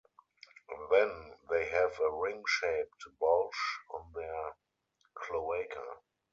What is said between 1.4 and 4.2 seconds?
they have a ring-shaped bulge on